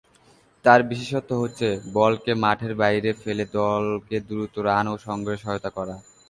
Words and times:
তার 0.65 0.79
বিশেষত্ব 0.89 1.31
হচ্ছে 1.41 1.67
বলকে 1.93 2.31
মাঠের 2.43 2.73
বাইরে 2.75 3.09
ফেলে 3.21 3.45
দলকে 3.55 4.17
দ্রুত 4.27 4.53
রান 4.67 4.85
সংগ্রহে 5.05 5.41
সহায়তা 5.43 5.69
করা। 5.77 5.95